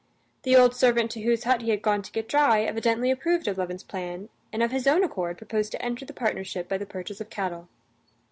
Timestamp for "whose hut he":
1.21-1.69